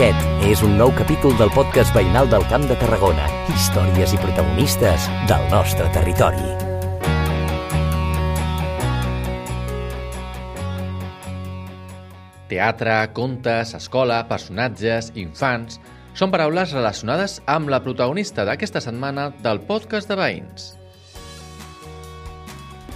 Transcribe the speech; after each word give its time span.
Aquest 0.00 0.46
és 0.48 0.60
un 0.64 0.78
nou 0.80 0.88
capítol 0.96 1.34
del 1.36 1.50
podcast 1.52 1.92
veïnal 1.92 2.24
del 2.32 2.40
Camp 2.48 2.62
de 2.64 2.72
Tarragona. 2.80 3.26
Històries 3.52 4.14
i 4.16 4.18
protagonistes 4.22 5.04
del 5.28 5.42
nostre 5.52 5.90
territori. 5.92 6.40
Teatre, 12.48 12.94
contes, 13.12 13.74
escola, 13.76 14.22
personatges, 14.30 15.10
infants... 15.20 15.76
Són 16.16 16.32
paraules 16.32 16.72
relacionades 16.72 17.36
amb 17.44 17.68
la 17.68 17.82
protagonista 17.84 18.46
d'aquesta 18.48 18.80
setmana 18.80 19.26
del 19.44 19.60
podcast 19.68 20.08
de 20.08 20.16
veïns. 20.16 20.70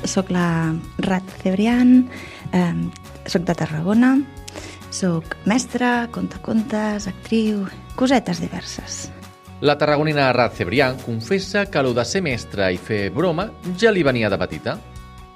Soc 0.08 0.32
la 0.32 0.72
Rat 1.04 1.36
Cebrián, 1.42 2.08
eh, 2.56 2.72
soc 3.28 3.44
de 3.44 3.58
Tarragona, 3.60 4.14
soc 4.94 5.34
mestra, 5.44 6.06
contacontes, 6.14 7.08
actriu, 7.10 7.66
cosetes 7.98 8.40
diverses. 8.40 9.10
La 9.60 9.76
tarragonina 9.78 10.32
Rat 10.32 10.54
Cebrián 10.54 10.98
confessa 11.02 11.66
que 11.66 11.82
lo 11.82 11.94
de 11.94 12.04
ser 12.04 12.22
mestra 12.22 12.70
i 12.72 12.78
fer 12.78 13.08
broma 13.10 13.48
ja 13.80 13.90
li 13.90 14.04
venia 14.06 14.30
de 14.30 14.38
petita. 14.38 14.76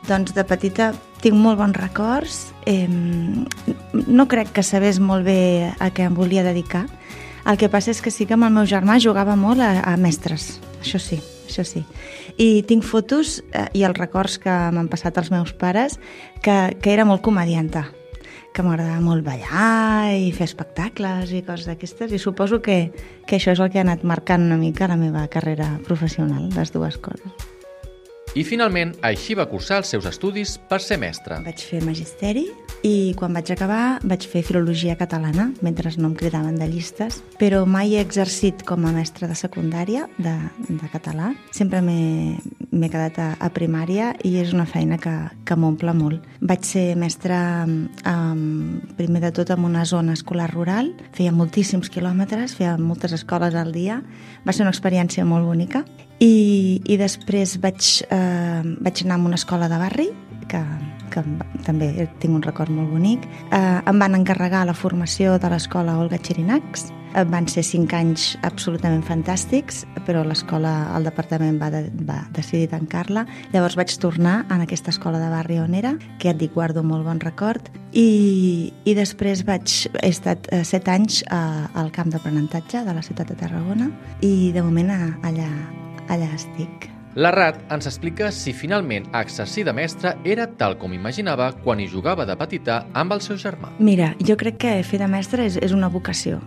Doncs 0.09 0.35
de 0.37 0.45
petita 0.47 0.93
tinc 1.23 1.37
molt 1.37 1.59
bons 1.59 1.77
records. 1.77 2.39
Eh, 2.67 2.87
no 2.89 4.29
crec 4.29 4.53
que 4.55 4.63
sabés 4.63 5.01
molt 5.01 5.27
bé 5.27 5.73
a 5.79 5.91
què 5.91 6.07
em 6.07 6.15
volia 6.15 6.47
dedicar. 6.47 6.87
El 7.49 7.59
que 7.59 7.71
passa 7.73 7.91
és 7.91 8.03
que 8.05 8.13
sí 8.13 8.27
que 8.27 8.37
amb 8.37 8.47
el 8.47 8.55
meu 8.55 8.69
germà 8.69 8.99
jugava 9.01 9.37
molt 9.37 9.65
a, 9.65 9.81
a 9.83 9.97
mestres. 9.97 10.59
Això 10.83 11.01
sí, 11.03 11.19
això 11.49 11.65
sí. 11.65 11.85
I 12.37 12.63
tinc 12.69 12.85
fotos 12.85 13.41
eh, 13.53 13.69
i 13.75 13.87
els 13.89 13.99
records 13.99 14.39
que 14.43 14.53
m'han 14.71 14.91
passat 14.93 15.19
els 15.19 15.33
meus 15.35 15.55
pares 15.57 15.99
que, 16.43 16.77
que 16.79 16.93
era 16.93 17.09
molt 17.09 17.25
comedianta 17.25 17.89
que 18.55 18.65
m'agradava 18.65 19.01
molt 19.05 19.25
ballar 19.27 20.15
i 20.17 20.31
fer 20.35 20.49
espectacles 20.49 21.33
i 21.35 21.43
coses 21.47 21.69
d'aquestes 21.69 22.15
i 22.15 22.21
suposo 22.23 22.61
que, 22.65 22.91
que 23.27 23.39
això 23.39 23.55
és 23.55 23.61
el 23.63 23.71
que 23.73 23.81
ha 23.81 23.87
anat 23.87 24.05
marcant 24.09 24.47
una 24.49 24.59
mica 24.61 24.89
la 24.91 24.99
meva 25.01 25.27
carrera 25.33 25.77
professional, 25.87 26.49
les 26.57 26.75
dues 26.75 26.99
coses. 26.99 27.49
I 28.37 28.45
finalment, 28.45 28.93
així 29.03 29.35
va 29.39 29.49
cursar 29.49 29.81
els 29.83 29.93
seus 29.95 30.07
estudis 30.09 30.59
per 30.71 30.83
ser 30.85 30.99
mestra. 31.01 31.41
Vaig 31.45 31.63
fer 31.65 31.81
magisteri 31.85 32.49
i 32.87 33.15
quan 33.19 33.35
vaig 33.35 33.51
acabar 33.53 33.99
vaig 34.07 34.27
fer 34.31 34.43
filologia 34.47 34.97
catalana, 34.99 35.49
mentre 35.65 35.91
no 35.99 36.11
em 36.11 36.17
cridaven 36.19 36.59
de 36.61 36.69
llistes, 36.71 37.23
però 37.41 37.65
mai 37.67 37.97
he 37.97 38.03
exercit 38.03 38.65
com 38.67 38.87
a 38.87 38.93
mestra 38.95 39.29
de 39.29 39.37
secundària 39.39 40.07
de, 40.19 40.35
de 40.69 40.91
català. 40.93 41.33
Sempre 41.55 41.81
m'he 41.83 42.91
quedat 42.91 43.19
a, 43.19 43.29
a 43.41 43.51
primària 43.55 44.13
i 44.25 44.37
és 44.43 44.53
una 44.55 44.67
feina 44.69 44.99
que, 45.01 45.15
que 45.45 45.57
m'omple 45.57 45.95
molt. 45.97 46.25
Vaig 46.41 46.67
ser 46.69 46.93
mestra 46.99 47.65
um, 47.67 48.81
primer 48.99 49.23
de 49.27 49.33
tot 49.35 49.51
en 49.55 49.65
una 49.67 49.85
zona 49.89 50.15
escolar 50.17 50.51
rural, 50.53 50.93
feia 51.17 51.33
moltíssims 51.35 51.91
quilòmetres, 51.91 52.55
feia 52.59 52.77
moltes 52.79 53.17
escoles 53.17 53.57
al 53.59 53.73
dia, 53.73 54.03
va 54.47 54.55
ser 54.55 54.67
una 54.67 54.75
experiència 54.75 55.27
molt 55.27 55.49
bonica 55.49 55.85
i, 56.19 56.81
i 56.85 56.99
després 56.99 57.59
vaig, 57.63 57.91
eh, 58.11 58.63
vaig 58.83 59.05
anar 59.05 59.19
a 59.19 59.27
una 59.31 59.39
escola 59.39 59.69
de 59.71 59.79
barri, 59.79 60.09
que, 60.49 60.63
que 61.25 61.63
també 61.67 61.91
tinc 62.23 62.35
un 62.35 62.45
record 62.45 62.73
molt 62.75 62.93
bonic. 62.93 63.27
Eh, 63.51 63.59
em 63.59 63.99
van 63.99 64.17
encarregar 64.19 64.67
la 64.67 64.77
formació 64.77 65.39
de 65.39 65.51
l'escola 65.53 65.99
Olga 65.99 66.19
Chirinacs. 66.19 66.89
Eh, 67.15 67.25
van 67.25 67.49
ser 67.49 67.65
cinc 67.65 67.95
anys 67.97 68.35
absolutament 68.45 69.03
fantàstics, 69.07 69.85
però 70.07 70.25
l'escola, 70.27 70.91
el 70.97 71.09
departament 71.09 71.57
va, 71.61 71.71
de, 71.73 71.87
va 72.05 72.21
decidir 72.37 72.69
tancar-la. 72.75 73.25
Llavors 73.55 73.79
vaig 73.81 73.95
tornar 74.01 74.43
a 74.49 74.61
aquesta 74.61 74.93
escola 74.93 75.23
de 75.23 75.31
barri 75.33 75.59
on 75.63 75.75
era, 75.75 75.95
que 76.19 76.29
ja 76.29 76.37
et 76.37 76.43
dic, 76.43 76.53
guardo 76.55 76.85
molt 76.85 77.07
bon 77.09 77.23
record, 77.25 77.73
i, 77.93 78.73
i 78.85 78.95
després 78.99 79.47
vaig, 79.49 79.73
he 80.03 80.13
estat 80.13 80.51
eh, 80.53 80.63
set 80.69 80.89
anys 80.93 81.23
a, 81.33 81.71
al 81.81 81.91
camp 81.97 82.13
d'aprenentatge 82.13 82.85
de 82.85 82.95
la 82.95 83.03
ciutat 83.03 83.33
de 83.33 83.41
Tarragona 83.41 83.89
i 84.21 84.53
de 84.53 84.63
moment 84.63 84.93
a, 84.93 85.03
allà 85.25 85.49
allà 86.09 86.31
estic. 86.35 86.98
La 87.17 87.31
Rat 87.33 87.61
ens 87.73 87.89
explica 87.89 88.29
si 88.35 88.53
finalment 88.53 89.09
exercir 89.17 89.65
de 89.65 89.73
mestra 89.73 90.13
era 90.29 90.47
tal 90.61 90.77
com 90.79 90.93
imaginava 90.93 91.49
quan 91.65 91.81
hi 91.81 91.89
jugava 91.89 92.27
de 92.29 92.37
petita 92.37 92.83
amb 92.93 93.17
el 93.17 93.25
seu 93.25 93.39
germà. 93.41 93.73
Mira, 93.79 94.13
jo 94.21 94.37
crec 94.37 94.61
que 94.61 94.77
fer 94.85 95.01
de 95.01 95.09
mestra 95.09 95.47
és, 95.49 95.57
és 95.57 95.73
una 95.73 95.89
vocació 95.89 96.43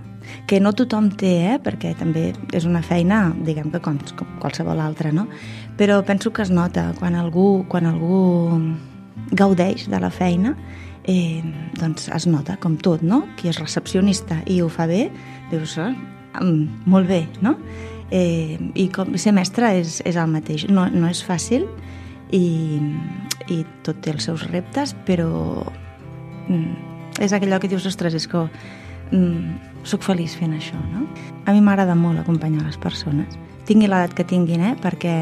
que 0.48 0.60
no 0.62 0.74
tothom 0.78 1.10
té, 1.18 1.32
eh? 1.54 1.58
perquè 1.64 1.96
també 1.98 2.30
és 2.54 2.68
una 2.70 2.84
feina, 2.86 3.24
diguem 3.46 3.72
que 3.74 3.82
com, 3.84 3.98
com 4.18 4.38
qualsevol 4.40 4.80
altra, 4.80 5.12
no? 5.12 5.26
Però 5.80 6.02
penso 6.06 6.32
que 6.32 6.46
es 6.46 6.52
nota 6.54 6.92
quan 7.00 7.18
algú, 7.18 7.66
quan 7.68 7.90
algú 7.90 8.22
gaudeix 9.32 9.88
de 9.90 10.00
la 10.00 10.12
feina, 10.14 10.56
eh, 11.10 11.42
doncs 11.80 12.10
es 12.14 12.28
nota, 12.30 12.58
com 12.62 12.78
tot, 12.78 13.02
no? 13.02 13.24
Qui 13.40 13.50
és 13.52 13.60
recepcionista 13.60 14.42
i 14.46 14.62
ho 14.62 14.70
fa 14.70 14.88
bé, 14.88 15.08
dius, 15.52 15.78
ah, 15.82 15.92
molt 16.86 17.10
bé, 17.10 17.26
no? 17.42 17.58
Eh, 18.12 18.60
i 18.76 18.88
com 18.94 19.16
ser 19.18 19.34
mestre 19.36 19.72
és, 19.80 20.02
és 20.06 20.20
el 20.20 20.30
mateix. 20.30 20.68
No, 20.70 20.86
no 20.92 21.10
és 21.10 21.24
fàcil 21.26 21.66
i, 22.36 22.44
i 23.50 23.62
tot 23.86 24.02
té 24.04 24.14
els 24.14 24.28
seus 24.28 24.46
reptes, 24.52 24.94
però 25.08 25.32
mm, 26.48 27.20
és 27.24 27.34
allò 27.34 27.60
que 27.60 27.72
dius, 27.72 27.88
ostres, 27.90 28.16
és 28.18 28.28
que 28.30 28.44
mm, 29.12 29.82
sóc 29.88 30.06
feliç 30.06 30.38
fent 30.40 30.56
això, 30.58 30.80
no? 30.92 31.08
A 31.46 31.56
mi 31.56 31.64
m'agrada 31.64 31.96
molt 31.98 32.22
acompanyar 32.22 32.68
les 32.68 32.78
persones, 32.78 33.40
tingui 33.66 33.90
l'edat 33.90 34.14
que 34.18 34.28
tinguin, 34.28 34.62
eh? 34.72 34.76
perquè, 34.82 35.16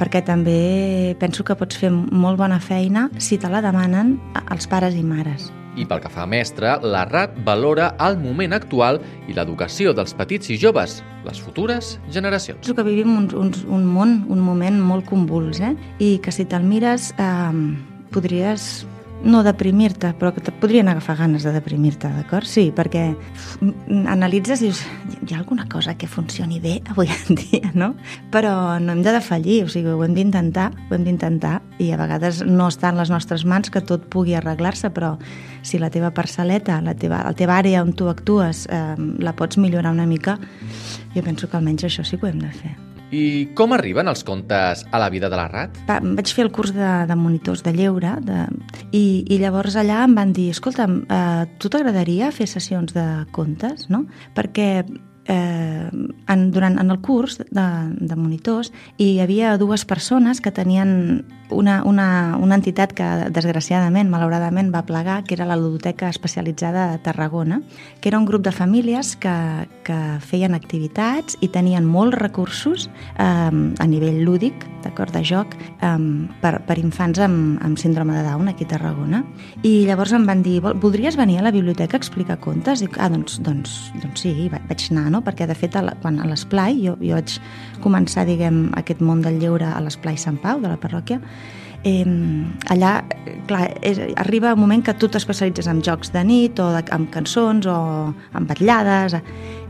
perquè 0.00 0.22
també 0.24 1.14
penso 1.20 1.44
que 1.44 1.58
pots 1.58 1.78
fer 1.80 1.92
molt 1.92 2.40
bona 2.40 2.60
feina 2.60 3.08
si 3.18 3.38
te 3.38 3.50
la 3.52 3.62
demanen 3.64 4.16
els 4.46 4.68
pares 4.70 4.96
i 4.96 5.04
mares. 5.04 5.50
I 5.76 5.84
pel 5.84 6.00
que 6.00 6.10
fa 6.12 6.24
a 6.24 6.30
mestre, 6.30 6.72
la 6.82 7.04
RAT 7.08 7.36
valora 7.44 7.90
el 8.06 8.16
moment 8.22 8.56
actual 8.56 9.00
i 9.28 9.36
l'educació 9.36 9.92
dels 9.96 10.16
petits 10.16 10.50
i 10.50 10.56
joves, 10.60 11.02
les 11.26 11.40
futures 11.42 11.96
generacions. 12.12 12.62
Penso 12.64 12.76
que 12.78 12.86
vivim 12.86 13.12
un, 13.12 13.28
un, 13.36 13.52
un 13.68 13.84
món, 13.84 14.18
un 14.32 14.40
moment 14.40 14.80
molt 14.80 15.08
convuls, 15.08 15.60
eh? 15.60 15.74
i 16.00 16.16
que 16.24 16.32
si 16.32 16.48
te'l 16.48 16.64
mires 16.64 17.12
eh, 17.20 17.52
podries 18.14 18.86
no 19.26 19.42
deprimir-te, 19.42 20.12
però 20.20 20.30
que 20.32 20.40
et 20.40 20.50
podrien 20.60 20.88
agafar 20.88 21.16
ganes 21.18 21.44
de 21.44 21.52
deprimir-te, 21.54 22.08
d'acord? 22.14 22.46
Sí, 22.48 22.68
perquè 22.74 23.08
analitzes 24.12 24.62
i 24.62 24.70
dius, 24.70 24.82
hi 25.26 25.34
ha 25.34 25.40
alguna 25.40 25.66
cosa 25.68 25.96
que 25.98 26.08
funcioni 26.08 26.60
bé 26.62 26.78
avui 26.92 27.10
en 27.10 27.38
dia, 27.40 27.72
no? 27.74 27.92
Però 28.32 28.78
no 28.80 28.94
hem 28.94 29.02
de 29.04 29.16
defallir, 29.18 29.64
o 29.66 29.70
sigui, 29.72 29.92
ho 29.92 30.04
hem 30.06 30.14
d'intentar, 30.16 30.70
ho 30.88 30.96
hem 30.96 31.06
d'intentar, 31.08 31.58
i 31.82 31.90
a 31.92 32.00
vegades 32.00 32.42
no 32.46 32.70
està 32.70 32.94
en 32.94 33.02
les 33.02 33.12
nostres 33.12 33.44
mans 33.44 33.70
que 33.72 33.82
tot 33.84 34.08
pugui 34.12 34.36
arreglar-se, 34.38 34.92
però 34.94 35.16
si 35.66 35.82
la 35.82 35.90
teva 35.90 36.12
parcel·leta, 36.14 36.80
la 36.86 36.94
teva, 36.94 37.24
la 37.26 37.34
teva 37.36 37.58
àrea 37.58 37.82
on 37.82 37.92
tu 37.98 38.10
actues, 38.12 38.66
eh, 38.70 38.94
la 38.96 39.34
pots 39.36 39.58
millorar 39.58 39.92
una 39.92 40.06
mica, 40.06 40.38
jo 41.14 41.26
penso 41.26 41.50
que 41.50 41.58
almenys 41.58 41.90
això 41.90 42.06
sí 42.06 42.16
que 42.16 42.28
ho 42.28 42.30
hem 42.30 42.44
de 42.46 42.52
fer. 42.54 42.76
I 43.14 43.52
com 43.54 43.74
arriben 43.76 44.08
els 44.10 44.24
contes 44.26 44.82
a 44.90 44.98
la 44.98 45.10
vida 45.12 45.30
de 45.30 45.38
la 45.38 45.46
RAT? 45.50 45.78
Va, 45.86 46.00
vaig 46.02 46.32
fer 46.34 46.46
el 46.46 46.52
curs 46.54 46.72
de, 46.74 46.92
de 47.06 47.16
monitors 47.18 47.62
de 47.62 47.72
lleure 47.76 48.16
de, 48.26 48.46
i, 48.90 49.24
i 49.30 49.38
llavors 49.42 49.76
allà 49.78 50.02
em 50.06 50.16
van 50.18 50.32
dir 50.34 50.48
escolta, 50.54 50.88
eh, 50.90 51.44
tu 51.62 51.70
t'agradaria 51.70 52.32
fer 52.34 52.48
sessions 52.50 52.96
de 52.96 53.06
contes? 53.36 53.86
No? 53.92 54.04
Perquè 54.34 54.70
eh, 54.82 55.88
en, 56.26 56.50
durant, 56.50 56.78
en 56.82 56.90
el 56.90 57.00
curs 57.00 57.38
de, 57.38 57.66
de 58.00 58.16
monitors 58.18 58.72
hi 58.98 59.16
havia 59.22 59.56
dues 59.58 59.86
persones 59.86 60.42
que 60.42 60.54
tenien 60.54 61.26
una, 61.50 61.82
una, 61.84 62.36
una 62.40 62.56
entitat 62.58 62.92
que 62.96 63.06
desgraciadament, 63.34 64.10
malauradament, 64.10 64.72
va 64.74 64.84
plegar, 64.86 65.22
que 65.24 65.34
era 65.36 65.46
la 65.46 65.56
ludoteca 65.56 66.08
especialitzada 66.08 66.90
de 66.92 66.98
Tarragona, 66.98 67.60
que 68.00 68.08
era 68.08 68.18
un 68.18 68.26
grup 68.26 68.42
de 68.42 68.52
famílies 68.52 69.14
que, 69.16 69.34
que 69.86 69.98
feien 70.20 70.54
activitats 70.54 71.38
i 71.40 71.48
tenien 71.48 71.86
molts 71.86 72.18
recursos 72.18 72.88
eh, 73.18 73.22
a 73.22 73.86
nivell 73.86 74.22
lúdic, 74.24 74.66
d'acord, 74.86 75.12
de 75.14 75.22
joc, 75.26 75.54
eh, 75.82 75.92
per, 76.42 76.54
per 76.66 76.78
infants 76.82 77.20
amb, 77.22 77.60
amb 77.64 77.78
síndrome 77.78 78.16
de 78.16 78.24
Down 78.26 78.50
aquí 78.50 78.66
a 78.66 78.72
Tarragona. 78.74 79.22
I 79.62 79.86
llavors 79.86 80.14
em 80.16 80.26
van 80.26 80.42
dir, 80.42 80.58
voldries 80.62 81.18
venir 81.18 81.38
a 81.40 81.46
la 81.46 81.54
biblioteca 81.54 81.96
a 81.96 82.02
explicar 82.02 82.38
contes? 82.42 82.82
I, 82.82 82.90
ah, 82.98 83.10
doncs, 83.12 83.38
doncs, 83.46 83.76
doncs 84.02 84.26
sí, 84.26 84.34
vaig 84.50 84.88
anar, 84.90 85.08
no? 85.14 85.22
perquè 85.26 85.46
de 85.46 85.56
fet 85.58 85.78
a 85.78 85.84
la, 85.86 85.96
quan 86.02 86.20
a 86.20 86.28
l'esplai, 86.28 86.80
jo, 86.82 86.96
jo 87.02 87.14
vaig 87.18 87.38
començar 87.82 88.26
diguem, 88.26 88.66
aquest 88.78 89.02
món 89.04 89.22
del 89.22 89.38
lleure 89.42 89.68
a 89.70 89.80
l'esplai 89.84 90.18
Sant 90.18 90.38
Pau 90.42 90.60
de 90.62 90.70
la 90.70 90.78
parròquia, 90.80 91.20
eh, 91.86 92.04
allà 92.72 93.04
clar, 93.46 93.68
és, 93.82 94.00
arriba 94.16 94.54
un 94.54 94.60
moment 94.60 94.82
que 94.82 94.94
tu 94.98 95.08
t'especialitzes 95.12 95.68
en 95.70 95.82
jocs 95.86 96.12
de 96.14 96.24
nit 96.26 96.58
o 96.62 96.70
de, 96.74 96.82
amb 96.94 97.10
cançons 97.14 97.68
o 97.70 97.78
amb 98.36 98.50
batllades 98.50 99.16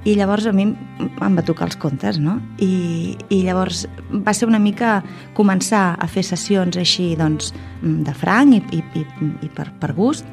i 0.07 0.15
llavors 0.15 0.47
a 0.47 0.53
mi 0.55 0.69
em 0.71 1.37
va 1.37 1.45
tocar 1.45 1.69
els 1.69 1.79
contes 1.83 2.21
no? 2.23 2.39
I, 2.63 3.17
i 3.29 3.43
llavors 3.45 3.85
va 4.11 4.35
ser 4.37 4.49
una 4.49 4.63
mica 4.63 5.01
començar 5.37 5.97
a 5.99 6.09
fer 6.09 6.25
sessions 6.25 6.79
així 6.81 7.15
doncs, 7.19 7.53
de 7.83 8.15
franc 8.15 8.57
i, 8.57 8.63
i, 8.81 9.03
i, 9.03 9.33
i 9.47 9.53
per, 9.53 9.69
per 9.81 9.93
gust 9.97 10.27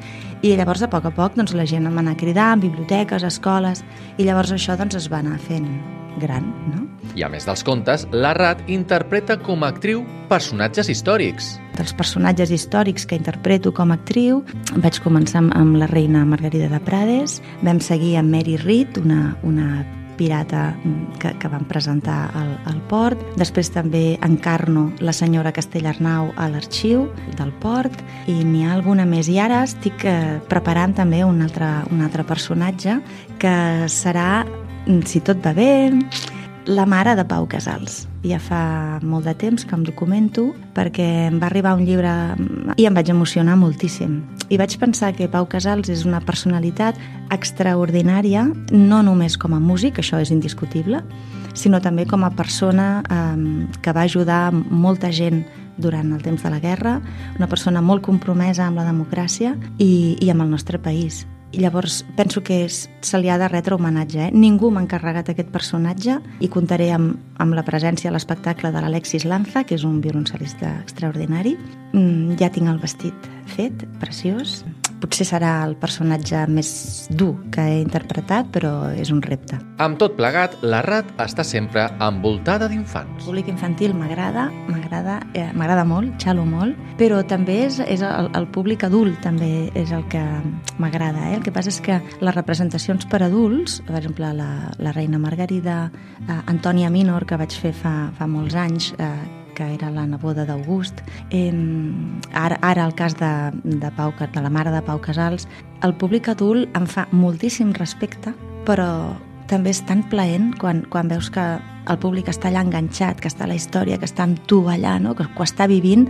i 0.44 0.56
llavors 0.60 0.84
a 0.84 0.92
poc 0.92 1.08
a 1.10 1.14
poc 1.16 1.38
doncs, 1.40 1.56
la 1.58 1.68
gent 1.68 1.88
em 1.88 1.96
va 1.96 2.04
anar 2.06 2.18
a 2.18 2.20
cridar 2.20 2.52
en 2.54 2.64
biblioteques, 2.64 3.28
escoles 3.28 3.84
i 4.18 4.28
llavors 4.28 4.56
això 4.56 4.78
doncs, 4.80 5.00
es 5.00 5.12
va 5.12 5.24
anar 5.24 5.40
fent 5.42 5.70
gran, 6.22 6.52
no? 6.70 6.93
I 7.16 7.24
a 7.26 7.30
més 7.30 7.46
dels 7.48 7.64
contes, 7.66 8.08
la 8.12 8.34
Rat 8.38 8.64
interpreta 8.72 9.38
com 9.42 9.64
a 9.64 9.72
actriu 9.74 10.04
personatges 10.30 10.90
històrics. 10.90 11.54
Dels 11.78 11.94
personatges 11.98 12.52
històrics 12.54 13.06
que 13.10 13.18
interpreto 13.18 13.74
com 13.74 13.92
a 13.94 13.98
actriu, 14.00 14.44
vaig 14.78 15.02
començar 15.06 15.44
amb 15.54 15.78
la 15.82 15.90
reina 15.90 16.26
Margarida 16.26 16.70
de 16.72 16.80
Prades, 16.86 17.42
vam 17.66 17.82
seguir 17.82 18.16
amb 18.22 18.34
Mary 18.34 18.58
Read, 18.62 18.98
una, 19.02 19.36
una 19.44 19.84
pirata 20.16 20.76
mm, 20.84 21.18
que, 21.20 21.34
que 21.40 21.48
van 21.48 21.66
presentar 21.66 22.32
al, 22.34 22.54
al 22.70 22.82
port. 22.90 23.20
Després 23.40 23.72
també 23.74 24.18
encarno 24.24 24.90
la 25.04 25.14
senyora 25.16 25.54
Castellarnau 25.56 26.32
a 26.38 26.50
l'arxiu 26.52 27.08
del 27.38 27.54
port 27.64 27.98
i 28.32 28.40
n'hi 28.44 28.64
ha 28.66 28.74
alguna 28.78 29.06
més. 29.10 29.30
I 29.30 29.40
ara 29.44 29.64
estic 29.68 30.06
eh, 30.06 30.40
preparant 30.50 30.96
també 30.98 31.24
un 31.26 31.42
altre, 31.46 31.70
un 31.92 32.04
altre 32.06 32.26
personatge 32.28 33.00
que 33.42 33.56
serà, 33.90 34.46
mm, 34.86 35.02
si 35.10 35.24
tot 35.26 35.44
va 35.44 35.54
bé, 35.58 35.74
la 36.66 36.86
mare 36.86 37.16
de 37.16 37.26
Pau 37.26 37.48
Casals. 37.48 38.08
Ja 38.24 38.40
fa 38.40 39.00
molt 39.04 39.28
de 39.28 39.34
temps 39.36 39.66
que 39.68 39.76
em 39.76 39.84
documento 39.84 40.54
perquè 40.76 41.28
em 41.28 41.40
va 41.42 41.50
arribar 41.50 41.76
un 41.76 41.84
llibre 41.84 42.12
i 42.80 42.88
em 42.88 42.96
vaig 42.96 43.12
emocionar 43.12 43.58
moltíssim. 43.60 44.22
I 44.50 44.60
vaig 44.62 44.78
pensar 44.80 45.14
que 45.18 45.28
Pau 45.28 45.48
Casals 45.50 45.92
és 45.92 46.06
una 46.08 46.22
personalitat 46.24 47.00
extraordinària, 47.36 48.46
no 48.72 49.02
només 49.04 49.38
com 49.38 49.54
a 49.54 49.60
músic, 49.60 50.00
això 50.00 50.22
és 50.24 50.32
indiscutible, 50.32 51.04
sinó 51.54 51.82
també 51.82 52.06
com 52.06 52.24
a 52.24 52.32
persona 52.32 53.04
eh, 53.04 53.68
que 53.82 53.94
va 53.94 54.08
ajudar 54.08 54.54
molta 54.54 55.12
gent 55.12 55.44
durant 55.78 56.14
el 56.14 56.22
temps 56.22 56.44
de 56.44 56.50
la 56.54 56.62
guerra, 56.62 57.00
una 57.38 57.50
persona 57.50 57.82
molt 57.82 58.06
compromesa 58.06 58.68
amb 58.68 58.78
la 58.78 58.88
democràcia 58.88 59.58
i, 59.80 60.18
i 60.22 60.30
amb 60.30 60.46
el 60.46 60.52
nostre 60.54 60.80
país. 60.80 61.26
I 61.54 61.62
llavors 61.62 62.02
penso 62.18 62.42
que 62.42 62.64
és, 62.66 62.88
se 63.06 63.20
li 63.22 63.30
ha 63.30 63.38
de 63.38 63.48
retre 63.48 63.78
homenatge. 63.78 64.28
Eh? 64.28 64.30
Ningú 64.34 64.72
m'ha 64.74 64.82
encarregat 64.82 65.30
aquest 65.30 65.52
personatge 65.54 66.18
i 66.42 66.50
comptaré 66.50 66.90
amb, 66.96 67.20
amb 67.38 67.54
la 67.54 67.66
presència 67.68 68.10
a 68.10 68.16
l'espectacle 68.16 68.74
de 68.74 68.82
l'Alexis 68.82 69.28
Lanza, 69.30 69.62
que 69.62 69.78
és 69.78 69.86
un 69.86 70.00
violoncel·lista 70.02 70.74
extraordinari. 70.82 71.54
Mm, 71.94 72.40
ja 72.42 72.50
tinc 72.50 72.74
el 72.74 72.82
vestit 72.82 73.30
fet, 73.54 73.86
preciós 74.02 74.64
potser 75.04 75.28
serà 75.28 75.52
el 75.68 75.76
personatge 75.80 76.46
més 76.48 76.70
dur 77.12 77.34
que 77.54 77.64
he 77.68 77.82
interpretat, 77.82 78.50
però 78.54 78.72
és 78.96 79.12
un 79.14 79.22
repte. 79.26 79.60
Amb 79.84 80.00
tot 80.00 80.16
plegat, 80.18 80.56
la 80.64 80.80
Rat 80.86 81.12
està 81.22 81.44
sempre 81.48 81.86
envoltada 82.04 82.70
d'infants. 82.72 83.20
El 83.20 83.28
públic 83.28 83.52
infantil 83.52 83.96
m'agrada, 83.98 84.48
m'agrada 84.70 85.20
eh, 85.36 85.50
m'agrada 85.54 85.84
molt, 85.88 86.16
xalo 86.24 86.46
molt, 86.48 86.80
però 87.00 87.22
també 87.28 87.60
és, 87.68 87.82
és 87.84 88.04
el, 88.06 88.32
el 88.38 88.50
públic 88.56 88.88
adult 88.88 89.20
també 89.26 89.70
és 89.80 89.92
el 89.96 90.08
que 90.12 90.24
m'agrada. 90.80 91.30
Eh? 91.30 91.38
El 91.38 91.46
que 91.46 91.54
passa 91.54 91.74
és 91.74 91.82
que 91.84 92.00
les 92.24 92.36
representacions 92.36 93.08
per 93.10 93.24
adults, 93.26 93.82
per 93.88 94.00
exemple, 94.00 94.32
la, 94.38 94.50
la 94.80 94.96
reina 94.96 95.22
Margarida, 95.22 95.86
eh, 96.24 96.42
Antònia 96.48 96.92
Minor, 96.94 97.28
que 97.28 97.40
vaig 97.40 97.56
fer 97.60 97.76
fa, 97.76 97.96
fa 98.18 98.30
molts 98.30 98.56
anys, 98.60 98.94
eh, 98.98 99.43
que 99.56 99.68
era 99.76 99.92
la 99.92 100.06
neboda 100.10 100.46
d'August. 100.46 101.02
Eh, 101.32 101.52
ara, 102.34 102.58
ara 102.62 102.86
el 102.86 102.96
cas 102.96 103.18
de, 103.20 103.34
de, 103.64 103.92
Pau, 103.98 104.14
de 104.20 104.42
la 104.42 104.50
mare 104.50 104.72
de 104.72 104.82
Pau 104.82 105.02
Casals, 105.02 105.48
el 105.84 105.96
públic 105.96 106.30
adult 106.32 106.70
em 106.78 106.88
fa 106.88 107.08
moltíssim 107.12 107.74
respecte, 107.78 108.34
però 108.68 109.14
també 109.52 109.74
és 109.74 109.84
tan 109.86 110.04
plaent 110.10 110.54
quan, 110.60 110.84
quan 110.90 111.12
veus 111.12 111.30
que 111.34 111.44
el 111.90 112.00
públic 112.00 112.30
està 112.32 112.50
allà 112.50 112.64
enganxat, 112.64 113.20
que 113.20 113.30
està 113.30 113.46
a 113.46 113.52
la 113.52 113.60
història, 113.60 114.00
que 114.00 114.08
està 114.08 114.26
amb 114.26 114.40
tu 114.48 114.64
allà, 114.72 114.98
no? 115.04 115.16
que, 115.18 115.28
ho 115.28 115.46
està 115.46 115.68
vivint, 115.68 116.08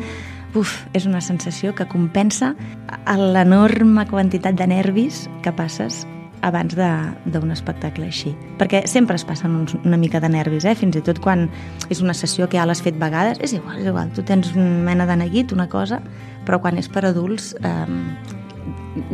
uf, 0.55 0.83
és 0.93 1.07
una 1.09 1.21
sensació 1.21 1.73
que 1.75 1.89
compensa 1.89 2.53
l'enorme 3.17 4.05
quantitat 4.09 4.57
de 4.59 4.69
nervis 4.69 5.25
que 5.41 5.53
passes 5.55 6.03
abans 6.43 6.75
d'un 6.75 7.55
espectacle 7.55 8.07
així. 8.11 8.33
Perquè 8.59 8.83
sempre 8.91 9.17
es 9.19 9.25
passen 9.27 9.55
uns, 9.61 9.75
una 9.83 9.97
mica 9.97 10.21
de 10.23 10.29
nervis, 10.31 10.67
eh? 10.67 10.75
fins 10.77 10.99
i 10.99 11.03
tot 11.05 11.21
quan 11.23 11.47
és 11.93 12.03
una 12.03 12.15
sessió 12.17 12.49
que 12.49 12.59
ja 12.59 12.67
l'has 12.67 12.83
fet 12.83 12.99
vegades, 13.01 13.41
és 13.43 13.55
igual, 13.57 13.79
és 13.81 13.89
igual, 13.89 14.11
tu 14.15 14.25
tens 14.27 14.53
una 14.55 14.83
mena 14.91 15.07
de 15.09 15.17
neguit, 15.23 15.55
una 15.55 15.69
cosa, 15.71 16.01
però 16.47 16.59
quan 16.61 16.79
és 16.81 16.89
per 16.91 17.05
adults 17.07 17.53
eh, 17.63 17.85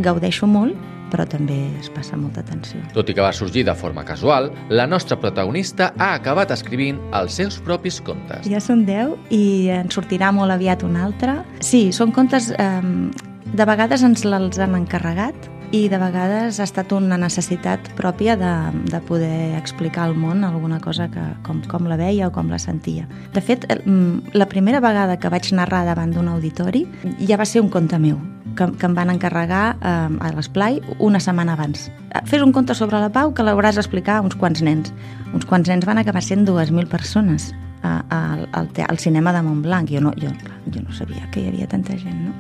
gaudeixo 0.04 0.50
molt, 0.50 0.78
però 1.10 1.26
també 1.26 1.58
es 1.80 1.90
passa 1.90 2.18
molta 2.20 2.44
tensió. 2.46 2.82
Tot 2.94 3.10
i 3.10 3.16
que 3.18 3.24
va 3.26 3.32
sorgir 3.34 3.64
de 3.66 3.74
forma 3.78 4.04
casual, 4.06 4.52
la 4.70 4.86
nostra 4.86 5.18
protagonista 5.20 5.92
ha 5.98 6.12
acabat 6.20 6.54
escrivint 6.54 7.00
els 7.18 7.40
seus 7.40 7.58
propis 7.66 7.98
contes. 8.06 8.46
Ja 8.50 8.62
són 8.62 8.86
10 8.86 9.34
i 9.34 9.44
en 9.74 9.90
sortirà 9.94 10.30
molt 10.36 10.54
aviat 10.54 10.86
un 10.86 11.00
altre. 11.00 11.42
Sí, 11.62 11.90
són 11.96 12.14
contes... 12.16 12.54
Eh, 12.58 13.26
de 13.50 13.66
vegades 13.66 14.04
ens 14.06 14.22
els 14.28 14.60
han 14.62 14.76
encarregat, 14.78 15.48
i 15.72 15.86
de 15.90 16.00
vegades 16.02 16.58
ha 16.58 16.66
estat 16.66 16.92
una 16.96 17.18
necessitat 17.22 17.92
pròpia 17.98 18.34
de, 18.40 18.54
de 18.90 19.00
poder 19.06 19.58
explicar 19.60 20.08
al 20.08 20.16
món 20.18 20.44
alguna 20.44 20.80
cosa 20.82 21.10
que, 21.14 21.22
com, 21.46 21.62
com 21.70 21.86
la 21.90 21.98
veia 22.00 22.30
o 22.30 22.34
com 22.34 22.50
la 22.50 22.58
sentia. 22.58 23.06
De 23.36 23.42
fet, 23.42 23.68
mm, 23.86 24.34
la 24.34 24.50
primera 24.50 24.82
vegada 24.82 25.20
que 25.22 25.30
vaig 25.30 25.52
narrar 25.54 25.84
davant 25.86 26.16
d'un 26.16 26.32
auditori 26.32 26.86
ja 27.22 27.38
va 27.38 27.46
ser 27.46 27.62
un 27.62 27.70
conte 27.70 28.02
meu, 28.02 28.18
que, 28.58 28.72
que 28.82 28.90
em 28.90 28.98
van 28.98 29.14
encarregar 29.14 29.64
eh, 29.78 29.94
a 30.18 30.34
l'esplai 30.34 30.82
una 30.98 31.22
setmana 31.22 31.54
abans. 31.54 31.90
Fes 32.26 32.42
un 32.42 32.54
conte 32.56 32.74
sobre 32.74 32.98
la 32.98 33.14
pau 33.14 33.36
que 33.38 33.46
l'hauràs 33.46 33.78
d'explicar 33.78 34.20
a 34.20 34.26
uns 34.26 34.38
quants 34.40 34.66
nens. 34.66 34.94
Uns 35.34 35.46
quants 35.46 35.70
nens 35.70 35.86
van 35.86 36.02
acabar 36.02 36.26
sent 36.26 36.50
2.000 36.50 36.90
persones 36.90 37.54
al, 37.82 38.48
al, 38.52 38.70
al 38.88 39.00
cinema 39.00 39.34
de 39.34 39.44
Montblanc. 39.44 39.90
Jo 39.92 40.02
no, 40.02 40.14
jo, 40.20 40.32
jo 40.68 40.82
no 40.82 40.94
sabia 40.96 41.30
que 41.32 41.44
hi 41.44 41.48
havia 41.52 41.68
tanta 41.68 41.98
gent, 41.98 42.26
no? 42.28 42.34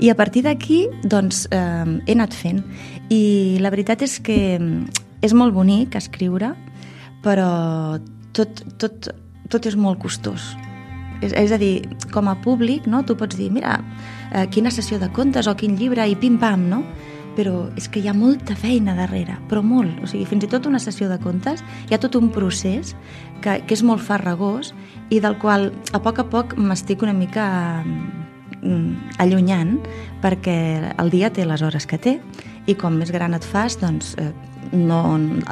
I 0.00 0.10
a 0.10 0.16
partir 0.16 0.44
d'aquí, 0.44 0.86
doncs, 1.04 1.46
eh, 1.50 2.00
he 2.06 2.16
anat 2.16 2.36
fent. 2.36 2.62
I 3.08 3.58
la 3.62 3.72
veritat 3.72 4.02
és 4.04 4.18
que 4.20 4.38
és 5.24 5.34
molt 5.34 5.54
bonic 5.54 5.96
escriure, 5.96 6.52
però 7.24 7.98
tot, 8.36 8.62
tot, 8.78 9.10
tot 9.48 9.66
és 9.66 9.76
molt 9.76 10.00
costós. 10.02 10.54
És, 11.24 11.32
és 11.32 11.52
a 11.52 11.58
dir, 11.58 11.86
com 12.12 12.28
a 12.28 12.36
públic, 12.44 12.86
no, 12.90 13.02
tu 13.08 13.16
pots 13.16 13.38
dir, 13.38 13.48
mira, 13.52 13.78
eh, 14.32 14.44
quina 14.52 14.72
sessió 14.74 15.00
de 15.00 15.08
contes 15.16 15.48
o 15.48 15.56
quin 15.56 15.78
llibre 15.80 16.04
i 16.06 16.16
pim-pam, 16.20 16.68
no? 16.68 16.82
Però 17.36 17.66
és 17.76 17.90
que 17.92 18.00
hi 18.00 18.08
ha 18.08 18.14
molta 18.16 18.56
feina 18.56 18.96
darrere, 18.96 19.36
però 19.50 19.62
molt. 19.62 20.00
O 20.02 20.08
sigui, 20.10 20.24
fins 20.28 20.46
i 20.46 20.50
tot 20.50 20.66
una 20.66 20.80
sessió 20.82 21.10
de 21.10 21.18
contes, 21.22 21.62
hi 21.90 21.94
ha 21.94 22.00
tot 22.02 22.16
un 22.18 22.30
procés 22.34 22.94
que, 23.44 23.60
que 23.66 23.76
és 23.76 23.84
molt 23.86 24.02
farragós 24.02 24.72
i 25.12 25.20
del 25.20 25.38
qual 25.42 25.70
a 25.92 26.00
poc 26.02 26.22
a 26.22 26.26
poc 26.32 26.56
m'estic 26.56 27.04
una 27.04 27.14
mica 27.16 27.46
mm, 27.84 29.20
allunyant 29.22 29.76
perquè 30.24 30.58
el 30.96 31.12
dia 31.12 31.30
té 31.30 31.46
les 31.46 31.62
hores 31.62 31.86
que 31.86 32.00
té 32.00 32.18
i 32.66 32.74
com 32.74 32.96
més 32.98 33.12
gran 33.14 33.36
et 33.36 33.44
fas, 33.46 33.78
doncs 33.78 34.16
eh, 34.18 34.32
no, 34.72 35.02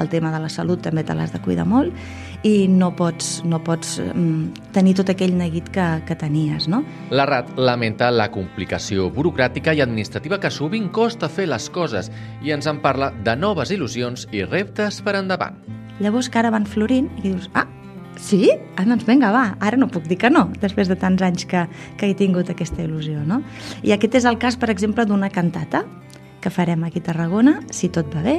el 0.00 0.08
tema 0.10 0.32
de 0.34 0.40
la 0.42 0.50
salut 0.50 0.82
també 0.82 1.04
te 1.06 1.14
l'has 1.14 1.32
de 1.32 1.42
cuidar 1.44 1.68
molt 1.68 1.94
i 2.44 2.68
no 2.68 2.90
pots, 2.92 3.38
no 3.48 3.58
pots 3.64 3.96
mm, 4.04 4.70
tenir 4.76 4.92
tot 4.98 5.08
aquell 5.10 5.32
neguit 5.36 5.70
que, 5.72 5.84
que 6.04 6.16
tenies, 6.20 6.68
no? 6.68 6.82
La 7.10 7.24
RAT 7.28 7.54
lamenta 7.56 8.10
la 8.12 8.28
complicació 8.34 9.08
burocràtica 9.12 9.72
i 9.72 9.80
administrativa 9.80 10.38
que 10.40 10.52
sovint 10.52 10.90
costa 10.92 11.30
fer 11.32 11.48
les 11.48 11.70
coses 11.72 12.12
i 12.44 12.52
ens 12.52 12.68
en 12.68 12.82
parla 12.84 13.10
de 13.24 13.34
noves 13.40 13.72
il·lusions 13.72 14.28
i 14.36 14.44
reptes 14.44 15.00
per 15.04 15.16
endavant. 15.22 15.56
Llavors 16.04 16.28
que 16.28 16.42
ara 16.42 16.52
van 16.52 16.68
florint 16.68 17.08
i 17.22 17.30
dius, 17.30 17.48
ah, 17.54 17.66
Sí? 18.14 18.46
Ah, 18.78 18.84
doncs 18.86 19.02
vinga, 19.08 19.32
va, 19.34 19.56
ara 19.58 19.74
no 19.74 19.88
puc 19.90 20.04
dir 20.06 20.14
que 20.22 20.30
no, 20.30 20.44
després 20.62 20.86
de 20.86 20.94
tants 20.94 21.22
anys 21.26 21.48
que, 21.50 21.64
que 21.98 22.06
he 22.06 22.14
tingut 22.14 22.46
aquesta 22.52 22.84
il·lusió, 22.84 23.24
no? 23.26 23.40
I 23.82 23.90
aquest 23.90 24.20
és 24.20 24.28
el 24.30 24.38
cas, 24.38 24.54
per 24.54 24.70
exemple, 24.70 25.02
d'una 25.02 25.32
cantata 25.34 25.82
que 26.40 26.52
farem 26.54 26.86
aquí 26.86 27.02
a 27.02 27.08
Tarragona, 27.10 27.58
si 27.74 27.90
tot 27.90 28.14
va 28.14 28.22
bé, 28.22 28.38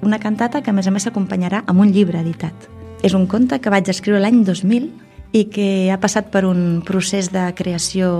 una 0.00 0.18
cantata 0.24 0.64
que 0.64 0.72
a 0.72 0.76
més 0.76 0.88
a 0.88 0.94
més 0.94 1.04
s'acompanyarà 1.04 1.66
amb 1.68 1.84
un 1.84 1.92
llibre 1.92 2.24
editat. 2.24 2.79
És 3.02 3.14
un 3.16 3.24
conte 3.26 3.56
que 3.64 3.70
vaig 3.72 3.88
escriure 3.88 4.20
l'any 4.20 4.42
2000 4.44 4.90
i 5.32 5.44
que 5.48 5.88
ha 5.88 5.96
passat 6.02 6.26
per 6.32 6.42
un 6.44 6.82
procés 6.84 7.30
de 7.32 7.46
creació 7.56 8.10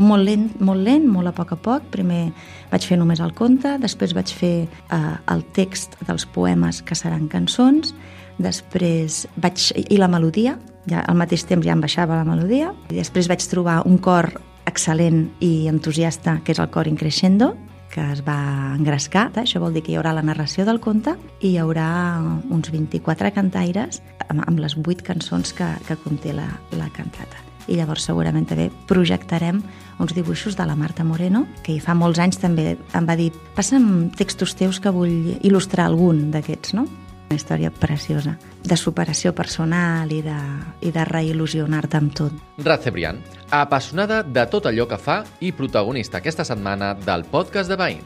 molt 0.00 0.26
lent, 0.26 0.48
molt 0.58 0.82
lent, 0.82 1.04
molt 1.06 1.30
a 1.30 1.34
poc 1.36 1.52
a 1.54 1.58
poc. 1.60 1.84
Primer 1.92 2.32
vaig 2.72 2.86
fer 2.88 2.98
només 2.98 3.22
el 3.22 3.34
conte, 3.36 3.76
després 3.78 4.14
vaig 4.16 4.32
fer 4.34 4.54
eh, 4.64 4.98
el 5.30 5.44
text 5.54 5.94
dels 6.08 6.26
poemes 6.26 6.80
que 6.82 6.98
seran 6.98 7.28
cançons, 7.30 7.94
després 8.42 9.22
vaig... 9.38 9.68
i 9.86 10.00
la 10.00 10.10
melodia, 10.10 10.56
ja 10.90 11.04
al 11.06 11.20
mateix 11.20 11.46
temps 11.46 11.62
ja 11.66 11.76
em 11.76 11.84
baixava 11.84 12.18
la 12.18 12.26
melodia, 12.26 12.72
i 12.90 12.98
després 12.98 13.30
vaig 13.30 13.44
trobar 13.46 13.84
un 13.86 14.00
cor 14.02 14.32
excel·lent 14.66 15.28
i 15.44 15.68
entusiasta, 15.70 16.40
que 16.42 16.56
és 16.56 16.62
el 16.64 16.72
cor 16.74 16.90
Increscendo, 16.90 17.52
que 17.92 18.04
es 18.12 18.22
va 18.26 18.74
engrescar. 18.74 19.28
Això 19.40 19.60
vol 19.62 19.74
dir 19.74 19.84
que 19.84 19.92
hi 19.92 19.98
haurà 19.98 20.14
la 20.16 20.24
narració 20.26 20.66
del 20.66 20.80
conte 20.80 21.16
i 21.40 21.54
hi 21.54 21.58
haurà 21.62 21.88
uns 22.50 22.70
24 22.72 23.32
cantaires 23.34 24.02
amb, 24.28 24.58
les 24.58 24.76
8 24.76 25.04
cançons 25.06 25.52
que, 25.54 25.68
que 25.88 25.98
conté 26.02 26.32
la, 26.36 26.48
la 26.78 26.88
cantata. 26.94 27.42
I 27.68 27.78
llavors 27.78 28.04
segurament 28.04 28.44
també 28.48 28.68
projectarem 28.88 29.62
uns 30.02 30.12
dibuixos 30.12 30.56
de 30.58 30.66
la 30.68 30.76
Marta 30.76 31.04
Moreno, 31.04 31.46
que 31.64 31.78
fa 31.80 31.94
molts 31.96 32.20
anys 32.20 32.40
també 32.42 32.74
em 32.76 33.08
va 33.08 33.16
dir 33.16 33.30
passa'm 33.56 34.10
textos 34.18 34.52
teus 34.58 34.80
que 34.82 34.92
vull 34.92 35.38
il·lustrar 35.40 35.86
algun 35.88 36.28
d'aquests, 36.34 36.74
no? 36.76 36.84
Una 37.30 37.38
història 37.38 37.70
preciosa, 37.72 38.36
de 38.62 38.76
superació 38.76 39.32
personal 39.34 40.12
i 40.12 40.20
de, 40.22 40.36
i 40.84 40.92
de 40.94 41.04
reil·lusionar-te 41.08 41.98
amb 41.98 42.12
tot. 42.14 42.36
Rat 42.64 42.84
Cebrián, 42.84 43.22
apassionada 43.50 44.22
de 44.22 44.44
tot 44.52 44.68
allò 44.70 44.86
que 44.90 45.00
fa 45.00 45.22
i 45.40 45.52
protagonista 45.56 46.20
aquesta 46.20 46.44
setmana 46.44 46.94
del 46.94 47.24
podcast 47.30 47.72
de 47.72 47.80
Veïn. 47.80 48.04